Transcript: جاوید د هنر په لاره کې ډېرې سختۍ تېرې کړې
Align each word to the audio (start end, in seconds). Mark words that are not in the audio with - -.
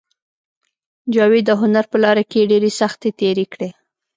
جاوید 1.13 1.45
د 1.47 1.51
هنر 1.61 1.85
په 1.91 1.97
لاره 2.03 2.23
کې 2.31 2.49
ډېرې 2.51 2.71
سختۍ 2.79 3.11
تېرې 3.19 3.45
کړې 3.53 3.69